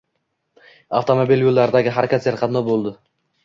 [1.01, 2.99] Avtomobil yo‘llaridagi harakat serqatnov bo‘ldi.